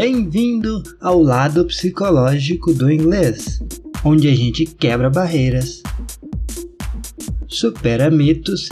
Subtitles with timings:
[0.00, 3.60] Bem-vindo ao lado psicológico do inglês,
[4.04, 5.82] onde a gente quebra barreiras,
[7.48, 8.68] supera mitos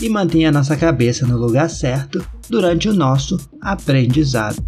[0.00, 4.64] e mantém a nossa cabeça no lugar certo durante o nosso aprendizado.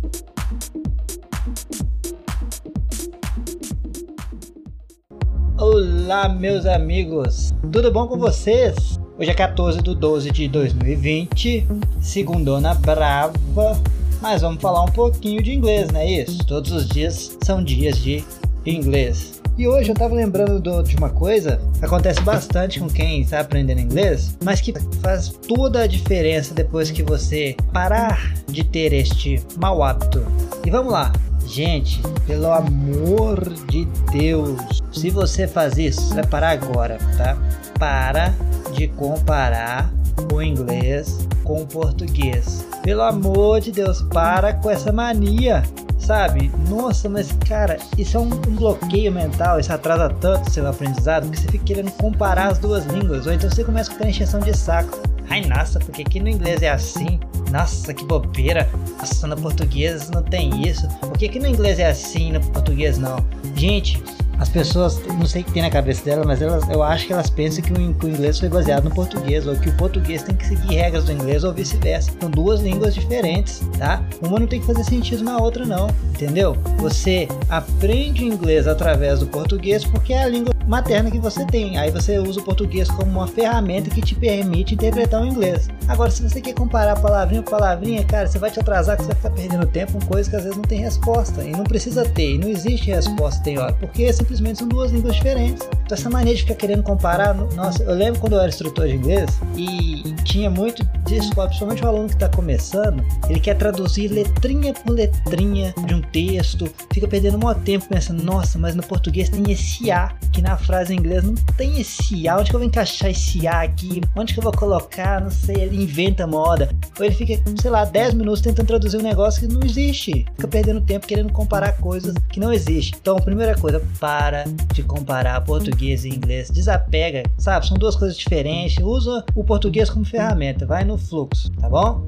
[5.56, 8.98] Olá, meus amigos, tudo bom com vocês?
[9.16, 11.68] Hoje é 14 de 12 de 2020,
[12.00, 13.80] segundona brava,
[14.20, 16.38] mas vamos falar um pouquinho de inglês, não é isso?
[16.46, 18.24] Todos os dias são dias de
[18.64, 19.40] inglês.
[19.56, 23.80] E hoje eu tava lembrando do, de uma coisa acontece bastante com quem está aprendendo
[23.80, 29.82] inglês, mas que faz toda a diferença depois que você parar de ter este mau
[29.82, 30.24] hábito.
[30.64, 31.12] E vamos lá,
[31.48, 37.38] Gente, pelo amor de Deus, se você faz isso, vai parar agora, tá?
[37.78, 38.34] Para
[38.74, 39.90] de comparar
[40.30, 42.64] o inglês com o português.
[42.82, 45.62] Pelo amor de Deus, para com essa mania,
[45.98, 46.52] sabe?
[46.68, 51.40] Nossa, mas cara, isso é um, um bloqueio mental, isso atrasa tanto seu aprendizado que
[51.40, 54.54] você fica querendo comparar as duas línguas, ou então você começa com a encheção de
[54.54, 55.00] saco.
[55.30, 57.18] Ai, nossa, porque aqui no inglês é assim.
[57.50, 58.68] Nossa, que bobeira.
[58.98, 60.86] Nossa, no português não tem isso.
[61.00, 63.24] Por que aqui no inglês é assim no português não?
[63.54, 64.02] Gente,
[64.38, 67.12] as pessoas, não sei o que tem na cabeça delas, mas elas, eu acho que
[67.12, 70.22] elas pensam que o, que o, inglês foi baseado no português, ou que o português
[70.22, 72.12] tem que seguir regras do inglês, ou vice-versa.
[72.20, 74.02] São duas línguas diferentes, tá?
[74.22, 76.56] Uma não tem que fazer sentido na outra, não, entendeu?
[76.78, 81.78] Você aprende inglês através do português porque é a língua materna que você tem.
[81.78, 85.68] Aí você usa o português como uma ferramenta que te permite interpretar o inglês.
[85.88, 89.08] Agora, se você quer comparar palavrinha por palavrinha, cara, você vai te atrasar, que você
[89.08, 91.42] vai ficar perdendo tempo com coisas que às vezes não tem resposta.
[91.42, 95.14] E não precisa ter, e não existe resposta, tem hora, porque simplesmente são duas línguas
[95.14, 95.66] diferentes.
[95.84, 98.94] Então essa mania de ficar querendo comparar, nossa, eu lembro quando eu era instrutor de
[98.94, 104.74] inglês e tinha muito disso, principalmente o aluno que está começando, ele quer traduzir letrinha
[104.74, 109.50] por letrinha de um texto, fica perdendo muito tempo pensando, nossa, mas no português tem
[109.50, 112.66] esse A, que na frase em inglês não tem esse A, onde que eu vou
[112.66, 114.00] encaixar esse A aqui?
[114.16, 115.20] Onde que eu vou colocar?
[115.20, 116.68] Não sei, ele inventa moda.
[116.98, 120.26] Ou ele fica, sei lá, 10 minutos tentando traduzir um negócio que não existe.
[120.36, 122.98] Fica perdendo tempo querendo comparar coisas que não existem.
[123.00, 126.50] Então, primeira coisa, para de comparar português e inglês.
[126.50, 127.66] Desapega, sabe?
[127.66, 128.82] São duas coisas diferentes.
[128.82, 130.66] Usa o português como ferramenta.
[130.66, 132.06] Vai no fluxo, tá bom?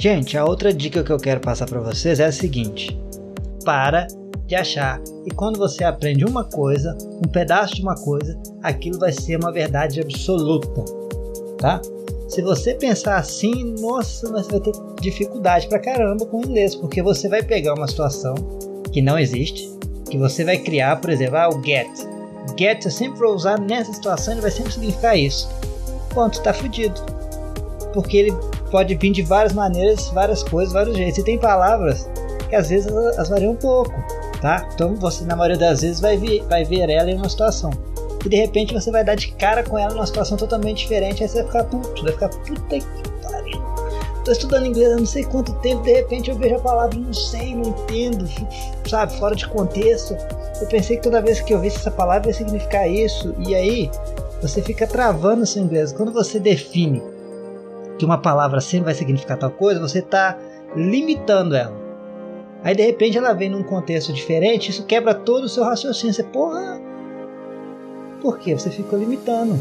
[0.00, 2.96] Gente, a outra dica que eu quero passar para vocês é a seguinte:
[3.64, 4.06] para
[4.48, 9.12] de achar que quando você aprende uma coisa, um pedaço de uma coisa, aquilo vai
[9.12, 10.84] ser uma verdade absoluta,
[11.58, 11.80] tá?
[12.28, 17.02] Se você pensar assim, nossa, você vai ter dificuldade pra caramba com o inglês, porque
[17.02, 18.34] você vai pegar uma situação
[18.90, 19.70] que não existe,
[20.10, 21.88] que você vai criar, por exemplo, ah, o get.
[22.58, 25.48] Get eu sempre vou usar nessa situação, ele vai sempre significar isso.
[26.14, 26.98] Ponto, tá fudido.
[27.92, 28.34] Porque ele
[28.70, 31.18] pode vir de várias maneiras, várias coisas, vários jeitos.
[31.18, 32.08] E tem palavras
[32.48, 33.92] que às vezes elas variam um pouco,
[34.40, 34.68] tá?
[34.74, 37.70] Então você na maioria das vezes vai ver, vai ver ela em uma situação.
[38.24, 41.28] E de repente você vai dar de cara com ela numa situação totalmente diferente, aí
[41.28, 43.68] você vai ficar puto, vai ficar puta que pariu
[44.28, 47.14] tô estudando inglês há não sei quanto tempo, de repente eu vejo a palavra não
[47.14, 48.28] sei, não entendo,
[48.86, 50.14] sabe, fora de contexto.
[50.60, 53.90] Eu pensei que toda vez que eu visse essa palavra ia significar isso, e aí
[54.42, 55.92] você fica travando o seu inglês.
[55.92, 57.02] Quando você define
[57.98, 60.36] que uma palavra sempre vai significar tal coisa, você está
[60.76, 61.87] limitando ela.
[62.62, 66.14] Aí de repente ela vem num contexto diferente, isso quebra todo o seu raciocínio.
[66.14, 66.80] Você, porra,
[68.20, 68.54] por quê?
[68.54, 69.58] Você ficou limitando.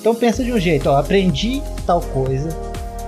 [0.00, 2.50] Então pensa de um jeito, ó, aprendi tal coisa,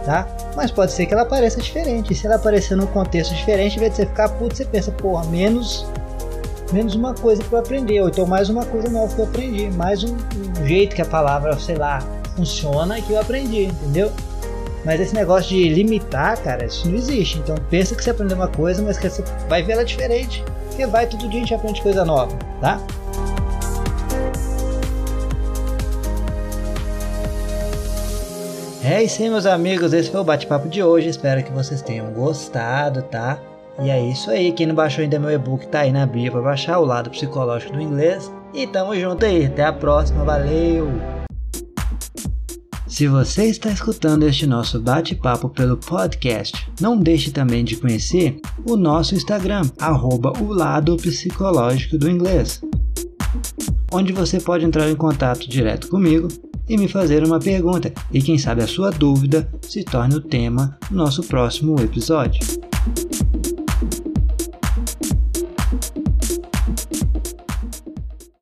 [0.04, 0.26] tá?
[0.56, 2.12] Mas pode ser que ela apareça diferente.
[2.12, 4.90] E se ela aparecer num contexto diferente, em vez de você ficar puto, você pensa,
[4.90, 5.86] porra, menos
[6.72, 9.70] menos uma coisa para eu aprender, ou então mais uma coisa nova que eu aprendi,
[9.70, 12.00] mais um, um, jeito que a palavra, sei lá,
[12.36, 14.10] funciona que eu aprendi, entendeu?
[14.84, 17.38] Mas esse negócio de limitar, cara, isso não existe.
[17.38, 20.86] Então pensa que você aprendeu uma coisa, mas que você vai ver ela diferente, porque
[20.86, 22.80] vai todo dia a gente aprende coisa nova, tá?
[28.82, 29.92] É isso aí, meus amigos.
[29.92, 31.08] Esse foi o bate-papo de hoje.
[31.08, 33.38] Espero que vocês tenham gostado, tá?
[33.78, 34.52] E é isso aí.
[34.52, 37.74] Quem não baixou ainda meu e-book tá aí na bio para baixar o lado psicológico
[37.74, 38.32] do inglês.
[38.54, 39.46] E tamo junto aí.
[39.46, 40.24] Até a próxima.
[40.24, 41.19] Valeu!
[43.00, 48.38] Se você está escutando este nosso bate-papo pelo podcast, não deixe também de conhecer
[48.68, 52.60] o nosso Instagram, arroba o lado psicológico do inglês,
[53.90, 56.28] onde você pode entrar em contato direto comigo
[56.68, 60.76] e me fazer uma pergunta, e quem sabe a sua dúvida se torne o tema
[60.90, 62.69] do nosso próximo episódio.